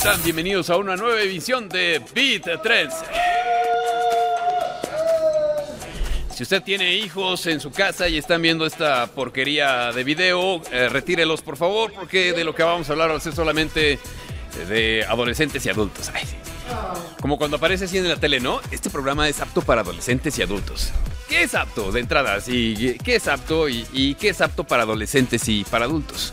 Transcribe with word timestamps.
están? 0.00 0.22
Bienvenidos 0.22 0.70
a 0.70 0.78
una 0.78 0.96
nueva 0.96 1.20
edición 1.20 1.68
de 1.68 2.02
Beat 2.14 2.62
Trends. 2.62 2.94
Si 6.34 6.42
usted 6.42 6.62
tiene 6.62 6.94
hijos 6.94 7.44
en 7.46 7.60
su 7.60 7.70
casa 7.70 8.08
y 8.08 8.16
están 8.16 8.40
viendo 8.40 8.64
esta 8.64 9.08
porquería 9.08 9.92
de 9.92 10.02
video, 10.02 10.62
eh, 10.72 10.88
retírelos 10.88 11.42
por 11.42 11.58
favor, 11.58 11.92
porque 11.92 12.32
de 12.32 12.44
lo 12.44 12.54
que 12.54 12.62
vamos 12.62 12.88
a 12.88 12.92
hablar 12.92 13.10
va 13.10 13.16
a 13.16 13.20
ser 13.20 13.34
solamente 13.34 13.98
de 14.70 15.04
adolescentes 15.06 15.66
y 15.66 15.68
adultos. 15.68 16.10
Ay, 16.14 16.24
sí. 16.24 16.36
Como 17.20 17.36
cuando 17.36 17.58
aparece 17.58 17.84
así 17.84 17.98
en 17.98 18.08
la 18.08 18.16
tele, 18.16 18.40
¿no? 18.40 18.62
Este 18.70 18.88
programa 18.88 19.28
es 19.28 19.38
apto 19.40 19.60
para 19.60 19.82
adolescentes 19.82 20.38
y 20.38 20.42
adultos. 20.42 20.92
¿Qué 21.28 21.42
es 21.42 21.54
apto 21.54 21.92
de 21.92 22.00
entrada? 22.00 22.40
Sí, 22.40 22.96
¿Qué 23.04 23.16
es 23.16 23.28
apto 23.28 23.68
y, 23.68 23.86
y 23.92 24.14
qué 24.14 24.30
es 24.30 24.40
apto 24.40 24.64
para 24.64 24.84
adolescentes 24.84 25.46
y 25.46 25.62
para 25.64 25.84
adultos? 25.84 26.32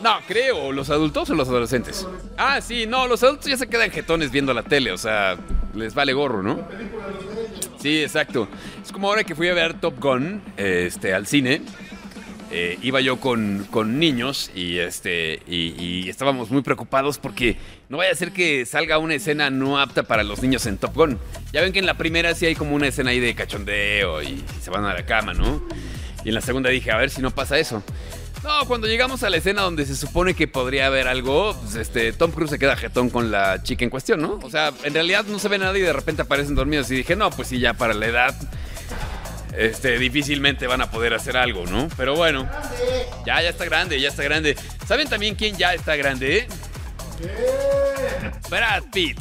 No, 0.00 0.18
creo, 0.28 0.70
¿los 0.70 0.90
adultos 0.90 1.28
o 1.30 1.34
los 1.34 1.48
adolescentes? 1.48 2.06
Ah, 2.36 2.60
sí, 2.60 2.86
no, 2.86 3.08
los 3.08 3.22
adultos 3.24 3.46
ya 3.46 3.56
se 3.56 3.68
quedan 3.68 3.90
jetones 3.90 4.30
viendo 4.30 4.54
la 4.54 4.62
tele, 4.62 4.92
o 4.92 4.98
sea, 4.98 5.36
les 5.74 5.92
vale 5.94 6.12
gorro, 6.12 6.42
¿no? 6.42 6.60
Sí, 7.80 8.02
exacto. 8.02 8.48
Es 8.84 8.92
como 8.92 9.08
ahora 9.08 9.24
que 9.24 9.34
fui 9.34 9.48
a 9.48 9.54
ver 9.54 9.80
Top 9.80 9.98
Gun 10.00 10.40
este, 10.56 11.14
al 11.14 11.26
cine. 11.26 11.62
eh, 12.50 12.78
iba 12.82 13.00
yo 13.00 13.18
con, 13.18 13.66
con 13.70 13.98
niños 13.98 14.50
y, 14.54 14.78
este, 14.78 15.42
y, 15.46 15.74
y 15.78 16.08
estábamos 16.08 16.50
muy 16.50 16.62
preocupados 16.62 17.18
porque 17.18 17.56
no 17.88 17.98
vaya 17.98 18.12
a 18.12 18.14
ser 18.14 18.32
que 18.32 18.64
salga 18.66 18.98
una 18.98 19.14
escena 19.14 19.50
no 19.50 19.78
apta 19.78 20.04
para 20.04 20.22
los 20.22 20.40
niños 20.42 20.64
en 20.66 20.78
Top 20.78 20.94
Gun. 20.94 21.18
Ya 21.52 21.60
ven 21.60 21.72
que 21.72 21.78
en 21.80 21.86
la 21.86 21.98
primera 21.98 22.34
sí 22.34 22.46
hay 22.46 22.54
como 22.54 22.74
una 22.74 22.86
escena 22.86 23.10
ahí 23.10 23.20
de 23.20 23.34
cachondeo 23.34 24.22
y 24.22 24.42
se 24.62 24.70
van 24.70 24.84
a 24.84 24.94
la 24.94 25.04
cama, 25.04 25.34
¿no? 25.34 25.62
Y 26.24 26.28
en 26.28 26.34
la 26.34 26.40
segunda 26.40 26.70
dije, 26.70 26.90
a 26.90 26.96
ver 26.96 27.10
si 27.10 27.20
no 27.20 27.30
pasa 27.32 27.58
eso. 27.58 27.82
No, 28.42 28.66
cuando 28.66 28.86
llegamos 28.86 29.22
a 29.24 29.30
la 29.30 29.38
escena 29.38 29.62
donde 29.62 29.84
se 29.84 29.96
supone 29.96 30.34
que 30.34 30.46
podría 30.46 30.86
haber 30.86 31.08
algo, 31.08 31.56
pues, 31.60 31.74
este, 31.74 32.12
Tom 32.12 32.30
Cruise 32.30 32.50
se 32.50 32.58
queda 32.58 32.76
jetón 32.76 33.10
con 33.10 33.30
la 33.30 33.62
chica 33.62 33.84
en 33.84 33.90
cuestión, 33.90 34.20
¿no? 34.20 34.38
O 34.42 34.50
sea, 34.50 34.72
en 34.84 34.94
realidad 34.94 35.24
no 35.24 35.38
se 35.38 35.48
ve 35.48 35.58
nada 35.58 35.76
y 35.76 35.82
de 35.82 35.92
repente 35.92 36.22
aparecen 36.22 36.54
dormidos 36.54 36.90
y 36.90 36.96
dije, 36.96 37.16
no, 37.16 37.30
pues 37.30 37.48
sí, 37.48 37.58
ya 37.58 37.74
para 37.74 37.94
la 37.94 38.06
edad, 38.06 38.34
este, 39.56 39.98
difícilmente 39.98 40.66
van 40.68 40.80
a 40.80 40.90
poder 40.90 41.14
hacer 41.14 41.36
algo, 41.36 41.66
¿no? 41.66 41.88
Pero 41.96 42.14
bueno, 42.14 42.48
ya, 43.26 43.42
ya 43.42 43.48
está 43.48 43.64
grande, 43.64 44.00
ya 44.00 44.08
está 44.08 44.22
grande. 44.22 44.56
¿Saben 44.86 45.08
también 45.08 45.34
quién 45.34 45.56
ya 45.56 45.74
está 45.74 45.96
grande? 45.96 46.46
Brad 48.48 48.84
Pitt. 48.92 49.18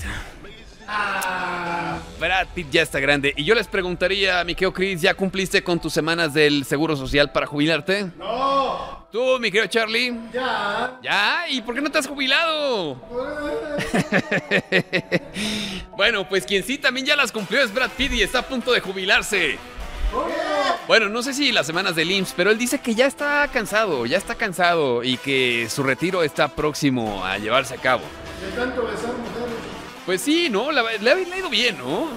Brad 2.20 2.48
Pitt 2.54 2.70
ya 2.70 2.82
está 2.84 3.00
grande. 3.00 3.34
Y 3.36 3.44
yo 3.44 3.56
les 3.56 3.68
preguntaría, 3.68 4.44
mi 4.44 4.56
Chris, 4.56 5.02
¿ya 5.02 5.16
cumpliste 5.16 5.64
con 5.64 5.80
tus 5.80 5.92
semanas 5.94 6.34
del 6.34 6.66
Seguro 6.66 6.96
Social 6.96 7.32
para 7.32 7.48
jubilarte? 7.48 8.12
¡No! 8.18 8.97
¿Tú, 9.18 9.40
mi 9.40 9.50
querido 9.50 9.66
Charlie? 9.66 10.14
¡Ya! 10.32 11.00
¿Ya? 11.02 11.46
¿Y 11.50 11.60
por 11.64 11.74
qué 11.74 11.82
no 11.82 11.90
te 11.90 11.98
has 11.98 12.06
jubilado? 12.06 12.94
bueno, 15.98 16.30
pues 16.30 16.46
quien 16.46 16.64
sí 16.64 16.78
también 16.78 17.04
ya 17.08 17.16
las 17.16 17.32
cumplió 17.32 17.60
es 17.64 17.74
Brad 17.74 17.90
Pitt 17.98 18.14
y 18.14 18.22
está 18.22 18.40
a 18.40 18.42
punto 18.44 18.72
de 18.72 18.80
jubilarse. 18.80 19.58
Bueno, 20.86 21.10
no 21.10 21.24
sé 21.24 21.34
si 21.34 21.52
las 21.52 21.66
semanas 21.66 21.96
del 21.96 22.12
IMSS, 22.12 22.34
pero 22.38 22.52
él 22.52 22.60
dice 22.60 22.78
que 22.80 22.94
ya 22.94 23.08
está 23.08 23.50
cansado, 23.52 24.06
ya 24.06 24.20
está 24.20 24.36
cansado 24.36 25.04
y 25.04 25.18
que 25.18 25.68
su 25.68 25.82
retiro 25.82 26.22
está 26.22 26.50
próximo 26.50 27.26
a 27.26 27.40
llevarse 27.40 27.74
a 27.74 27.78
cabo. 27.78 28.04
De 28.40 28.56
tanto 28.56 28.84
besar 28.84 29.14
mujeres. 29.18 29.56
Pues 30.06 30.22
sí, 30.22 30.48
¿no? 30.52 30.72
La- 30.72 30.84
Le, 30.84 31.12
ha 31.12 31.16
le 31.16 31.34
ha 31.34 31.38
ido 31.40 31.50
bien, 31.50 31.76
¿no? 31.80 32.10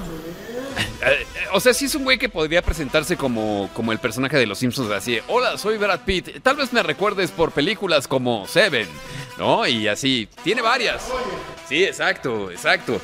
Eh, 1.03 1.27
O 1.53 1.61
sea, 1.61 1.73
sí 1.73 1.87
es 1.87 1.95
un 1.95 2.05
güey 2.05 2.19
que 2.19 2.29
podría 2.29 2.63
presentarse 2.63 3.17
como, 3.17 3.71
como 3.75 3.93
el 3.93 3.99
personaje 3.99 4.37
de 4.37 4.47
Los 4.47 4.59
Simpsons, 4.59 4.91
así, 4.91 5.19
hola, 5.29 5.57
soy 5.59 5.79
Brad 5.79 6.01
Pitt, 6.01 6.43
tal 6.43 6.57
vez 6.57 6.73
me 6.73 6.83
recuerdes 6.83 7.31
por 7.31 7.53
películas 7.53 8.07
como 8.07 8.47
Seven, 8.47 8.87
¿no? 9.39 9.67
Y 9.67 9.89
así, 9.89 10.29
tiene 10.45 10.63
varias. 10.63 11.09
Sí, 11.69 11.85
exacto, 11.85 12.51
exacto. 12.51 13.01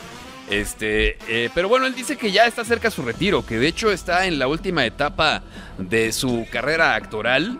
Este, 0.50 1.18
eh, 1.26 1.50
pero 1.54 1.68
bueno, 1.68 1.86
él 1.86 1.94
dice 1.94 2.16
que 2.16 2.30
ya 2.30 2.46
está 2.46 2.64
cerca 2.64 2.90
su 2.90 3.02
retiro, 3.02 3.44
que 3.44 3.58
de 3.58 3.66
hecho 3.66 3.90
está 3.90 4.26
en 4.26 4.38
la 4.38 4.46
última 4.46 4.84
etapa 4.86 5.42
de 5.78 6.12
su 6.12 6.46
carrera 6.52 6.94
actoral. 6.94 7.58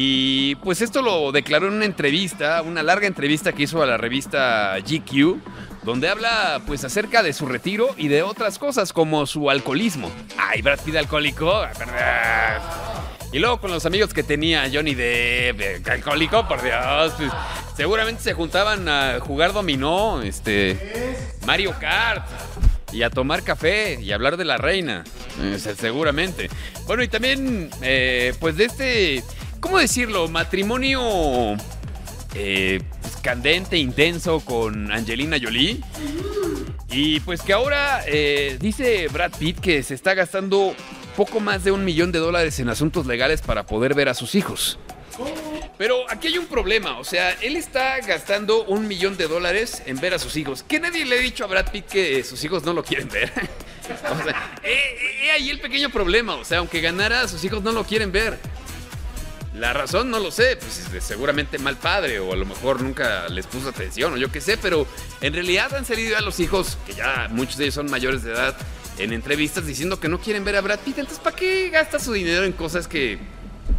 Y 0.00 0.54
pues 0.62 0.80
esto 0.80 1.02
lo 1.02 1.32
declaró 1.32 1.66
en 1.66 1.72
una 1.74 1.84
entrevista, 1.84 2.62
una 2.62 2.84
larga 2.84 3.08
entrevista 3.08 3.52
que 3.52 3.64
hizo 3.64 3.82
a 3.82 3.86
la 3.86 3.96
revista 3.96 4.76
GQ, 4.78 5.38
donde 5.82 6.08
habla 6.08 6.62
pues 6.68 6.84
acerca 6.84 7.24
de 7.24 7.32
su 7.32 7.46
retiro 7.46 7.88
y 7.96 8.06
de 8.06 8.22
otras 8.22 8.60
cosas 8.60 8.92
como 8.92 9.26
su 9.26 9.50
alcoholismo. 9.50 10.08
Ay, 10.36 10.62
Brad 10.62 10.78
Pitt 10.84 10.94
alcohólico, 10.94 11.50
ah. 11.52 12.90
Y 13.32 13.40
luego 13.40 13.60
con 13.60 13.72
los 13.72 13.86
amigos 13.86 14.14
que 14.14 14.22
tenía 14.22 14.70
Johnny 14.72 14.94
Depp, 14.94 15.60
eh, 15.60 15.82
alcohólico, 15.90 16.46
por 16.46 16.62
Dios, 16.62 17.14
pues, 17.18 17.32
seguramente 17.76 18.22
se 18.22 18.34
juntaban 18.34 18.88
a 18.88 19.18
jugar 19.18 19.52
dominó, 19.52 20.22
este, 20.22 21.16
Mario 21.44 21.74
Kart. 21.80 22.24
Y 22.90 23.02
a 23.02 23.10
tomar 23.10 23.42
café 23.42 23.98
y 24.00 24.12
hablar 24.12 24.38
de 24.38 24.46
la 24.46 24.56
reina, 24.56 25.04
eh, 25.42 25.58
se- 25.58 25.74
seguramente. 25.76 26.48
Bueno, 26.86 27.02
y 27.02 27.08
también, 27.08 27.68
eh, 27.82 28.32
pues 28.40 28.56
de 28.56 28.64
este, 28.64 29.22
¿cómo 29.60 29.78
decirlo? 29.78 30.28
Matrimonio 30.28 31.56
eh, 32.34 32.80
pues, 33.00 33.16
candente, 33.16 33.76
intenso 33.76 34.40
con 34.40 34.92
Angelina 34.92 35.38
Jolie. 35.42 35.80
Y 36.90 37.20
pues 37.20 37.42
que 37.42 37.52
ahora 37.52 38.02
eh, 38.06 38.56
dice 38.60 39.08
Brad 39.08 39.32
Pitt 39.38 39.60
que 39.60 39.82
se 39.82 39.94
está 39.94 40.14
gastando 40.14 40.74
poco 41.16 41.40
más 41.40 41.64
de 41.64 41.70
un 41.70 41.84
millón 41.84 42.12
de 42.12 42.18
dólares 42.18 42.58
en 42.60 42.68
asuntos 42.68 43.06
legales 43.06 43.42
para 43.42 43.66
poder 43.66 43.94
ver 43.94 44.08
a 44.08 44.14
sus 44.14 44.34
hijos. 44.34 44.78
Pero 45.76 46.10
aquí 46.10 46.28
hay 46.28 46.38
un 46.38 46.46
problema, 46.46 46.98
o 46.98 47.04
sea, 47.04 47.32
él 47.40 47.56
está 47.56 48.00
gastando 48.00 48.64
un 48.64 48.88
millón 48.88 49.16
de 49.16 49.28
dólares 49.28 49.82
en 49.86 50.00
ver 50.00 50.12
a 50.12 50.18
sus 50.18 50.36
hijos. 50.36 50.64
Que 50.64 50.80
nadie 50.80 51.04
le 51.04 51.16
ha 51.16 51.20
dicho 51.20 51.44
a 51.44 51.46
Brad 51.46 51.70
Pitt 51.70 51.86
que 51.86 52.24
sus 52.24 52.42
hijos 52.44 52.64
no 52.64 52.72
lo 52.72 52.82
quieren 52.82 53.08
ver. 53.08 53.30
o 54.12 54.24
sea, 54.24 54.58
eh, 54.64 54.72
eh, 54.72 55.26
eh, 55.26 55.30
ahí 55.30 55.50
el 55.50 55.60
pequeño 55.60 55.90
problema, 55.90 56.34
o 56.34 56.44
sea, 56.44 56.58
aunque 56.58 56.80
ganara, 56.80 57.28
sus 57.28 57.44
hijos 57.44 57.62
no 57.62 57.70
lo 57.70 57.84
quieren 57.84 58.10
ver. 58.10 58.38
La 59.58 59.72
razón 59.72 60.08
no 60.10 60.20
lo 60.20 60.30
sé, 60.30 60.56
pues 60.56 60.88
seguramente 61.02 61.58
mal 61.58 61.76
padre 61.76 62.20
o 62.20 62.32
a 62.32 62.36
lo 62.36 62.46
mejor 62.46 62.80
nunca 62.80 63.28
les 63.28 63.46
puso 63.48 63.70
atención 63.70 64.12
o 64.12 64.16
yo 64.16 64.30
qué 64.30 64.40
sé, 64.40 64.56
pero 64.56 64.86
en 65.20 65.32
realidad 65.32 65.74
han 65.74 65.84
salido 65.84 66.12
ya 66.12 66.20
los 66.20 66.38
hijos, 66.38 66.78
que 66.86 66.94
ya 66.94 67.26
muchos 67.30 67.56
de 67.56 67.64
ellos 67.64 67.74
son 67.74 67.90
mayores 67.90 68.22
de 68.22 68.32
edad, 68.32 68.56
en 68.98 69.12
entrevistas 69.12 69.66
diciendo 69.66 69.98
que 69.98 70.08
no 70.08 70.20
quieren 70.20 70.44
ver 70.44 70.54
a 70.54 70.60
Brad 70.60 70.78
Pitt, 70.78 70.98
entonces 70.98 71.18
¿para 71.18 71.34
qué 71.34 71.70
gasta 71.70 71.98
su 71.98 72.12
dinero 72.12 72.44
en 72.44 72.52
cosas 72.52 72.86
que 72.86 73.18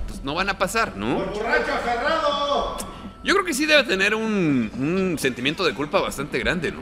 pues, 0.08 0.22
no 0.22 0.34
van 0.34 0.50
a 0.50 0.58
pasar, 0.58 0.98
no? 0.98 1.24
¡Por 1.24 1.34
borracho 1.34 1.74
aferrado! 1.74 2.78
Yo 3.24 3.34
creo 3.34 3.46
que 3.46 3.54
sí 3.54 3.66
debe 3.66 3.84
tener 3.84 4.16
un, 4.16 4.72
un 4.78 5.18
sentimiento 5.18 5.64
de 5.64 5.74
culpa 5.74 6.02
bastante 6.02 6.40
grande, 6.40 6.74
¿no? 6.74 6.82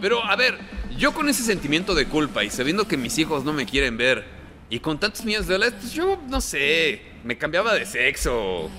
Pero 0.00 0.24
a 0.24 0.34
ver, 0.34 0.58
yo 0.96 1.12
con 1.12 1.28
ese 1.28 1.44
sentimiento 1.44 1.94
de 1.94 2.06
culpa 2.06 2.42
y 2.42 2.50
sabiendo 2.50 2.88
que 2.88 2.96
mis 2.96 3.18
hijos 3.18 3.44
no 3.44 3.52
me 3.52 3.66
quieren 3.66 3.96
ver 3.96 4.24
y 4.68 4.80
con 4.80 4.98
tantos 4.98 5.24
millones 5.24 5.46
de 5.46 5.54
dólares, 5.54 5.74
pues 5.80 5.92
yo 5.92 6.18
no 6.28 6.40
sé, 6.40 7.02
me 7.24 7.38
cambiaba 7.38 7.74
de 7.74 7.86
sexo, 7.86 8.70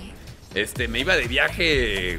este, 0.56 0.88
me 0.88 1.00
iba 1.00 1.16
de 1.16 1.28
viaje 1.28 2.18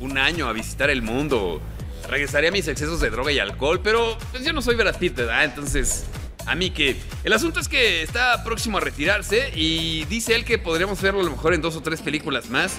un 0.00 0.18
año 0.18 0.48
a 0.48 0.52
visitar 0.52 0.90
el 0.90 1.02
mundo, 1.02 1.60
regresaría 2.08 2.50
a 2.50 2.52
mis 2.52 2.68
excesos 2.68 3.00
de 3.00 3.10
droga 3.10 3.32
y 3.32 3.38
alcohol, 3.38 3.80
pero 3.82 4.16
pues 4.30 4.44
yo 4.44 4.52
no 4.52 4.62
soy 4.62 4.76
Brad 4.76 4.96
Pitt, 4.96 5.16
¿verdad? 5.16 5.44
Entonces, 5.44 6.06
a 6.46 6.54
mí 6.54 6.70
que... 6.70 6.96
El 7.24 7.32
asunto 7.32 7.58
es 7.60 7.68
que 7.68 8.02
está 8.02 8.44
próximo 8.44 8.78
a 8.78 8.80
retirarse 8.80 9.50
y 9.54 10.04
dice 10.04 10.34
él 10.34 10.44
que 10.44 10.58
podríamos 10.58 11.00
verlo 11.02 11.20
a 11.20 11.24
lo 11.24 11.30
mejor 11.30 11.54
en 11.54 11.60
dos 11.60 11.76
o 11.76 11.82
tres 11.82 12.00
películas 12.00 12.48
más. 12.50 12.76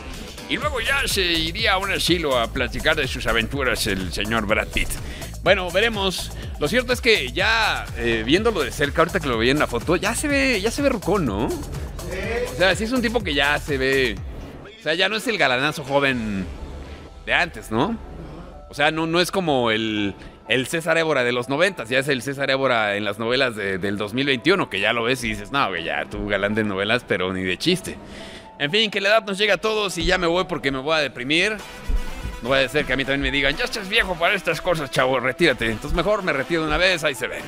Y 0.49 0.55
luego 0.55 0.79
ya 0.79 1.05
se 1.07 1.23
iría 1.23 1.73
a 1.73 1.77
un 1.77 1.91
asilo 1.91 2.39
a 2.39 2.47
platicar 2.47 2.95
de 2.95 3.07
sus 3.07 3.27
aventuras 3.27 3.85
el 3.88 4.13
señor 4.13 4.45
Brad 4.45 4.67
Pitt. 4.67 4.88
Bueno, 5.44 5.69
veremos. 5.69 6.31
Lo 6.59 6.67
cierto 6.67 6.94
es 6.94 7.01
que 7.01 7.31
ya 7.33 7.85
eh, 7.97 8.23
viéndolo 8.25 8.61
de 8.61 8.71
cerca, 8.71 9.01
ahorita 9.01 9.19
que 9.19 9.27
lo 9.27 9.38
veía 9.38 9.51
en 9.51 9.59
la 9.59 9.67
foto, 9.67 9.97
ya 9.97 10.15
se 10.15 10.27
ve, 10.27 10.59
ya 10.62 10.71
se 10.71 10.81
ve 10.81 10.89
rucón, 10.89 11.25
¿no? 11.25 11.50
O 12.54 12.56
sea, 12.57 12.75
sí 12.75 12.86
es 12.86 12.92
un 12.92 13.01
tipo 13.01 13.24
que 13.24 13.33
ya 13.33 13.57
se 13.59 13.77
ve. 13.77 14.15
O 14.80 14.83
sea, 14.83 14.94
ya 14.94 15.09
no 15.09 15.15
es 15.18 15.27
el 15.27 15.38
galanazo 15.38 15.83
joven 15.83 16.45
de 17.25 17.33
antes, 17.33 17.71
¿no? 17.71 17.98
O 18.69 18.74
sea, 18.74 18.92
no, 18.92 19.06
no 19.07 19.19
es 19.19 19.31
como 19.31 19.71
el, 19.71 20.13
el 20.48 20.68
César 20.68 20.98
Évora 20.98 21.24
de 21.24 21.31
los 21.31 21.50
noventas, 21.50 21.89
ya 21.89 22.00
es 22.00 22.07
el 22.07 22.21
César 22.21 22.50
Évora 22.51 22.95
en 22.95 23.06
las 23.06 23.18
novelas 23.19 23.56
de- 23.56 23.77
del 23.77 23.98
2021, 23.98 24.69
que 24.69 24.80
ya 24.80 24.94
lo 24.94 25.04
ves 25.04 25.24
y 25.24 25.30
dices, 25.30 25.51
no, 25.51 25.68
güey, 25.69 25.83
ya 25.83 26.06
tú 26.06 26.27
galán 26.27 26.54
de 26.56 26.63
novelas, 26.63 27.04
pero 27.07 27.31
ni 27.33 27.44
de 27.44 27.57
chiste. 27.57 27.98
En 28.59 28.71
fin, 28.71 28.89
que 28.92 29.00
la 29.01 29.09
edad 29.09 29.25
nos 29.25 29.38
llega 29.38 29.56
a 29.56 29.57
todos 29.57 29.98
y 29.98 30.06
ya 30.06 30.18
me 30.18 30.27
voy 30.27 30.45
porque 30.45 30.71
me 30.71 30.80
voy 30.80 30.95
a 30.95 31.00
deprimir. 31.00 31.57
No 32.42 32.54
a 32.54 32.68
ser 32.68 32.86
que 32.86 32.94
a 32.94 32.95
mí 32.98 33.04
también 33.04 33.21
me 33.21 33.31
digan, 33.31 33.56
ya 33.56 33.65
estás 33.65 33.89
viejo 33.89 34.15
para 34.15 34.33
estas 34.36 34.62
cosas, 34.62 34.92
chavo, 34.92 35.19
retírate. 35.19 35.65
Entonces 35.71 35.95
mejor 35.95 36.24
me 36.24 36.33
retiro 36.33 36.62
de 36.62 36.68
una 36.68 36.77
vez, 36.77 37.04
ahí 37.04 37.15
se 37.15 37.27
ven. 37.27 37.42